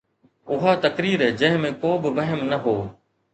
[0.53, 2.75] اها تقرير جنهن ۾ ڪو به وهم نه هو.